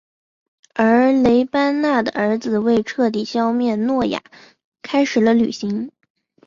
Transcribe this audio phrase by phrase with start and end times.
[0.73, 4.23] 而雷班纳的儿子为彻底消灭诺亚
[4.81, 5.91] 开始了旅行。